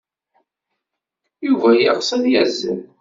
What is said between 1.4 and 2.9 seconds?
Yuba yeɣs ad yazzel.